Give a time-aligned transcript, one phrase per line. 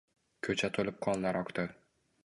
[0.47, 1.71] Ko’cha to’lib qonlar oqdi